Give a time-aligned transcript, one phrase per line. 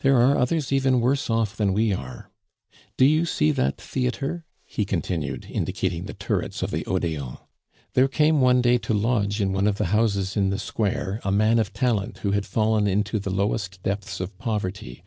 [0.00, 2.28] There are others even worse off than we are.
[2.96, 7.36] Do you see that theatre?" he continued, indicating the turrets of the Odeon.
[7.94, 11.30] "There came one day to lodge in one of the houses in the square a
[11.30, 15.04] man of talent who had fallen into the lowest depths of poverty.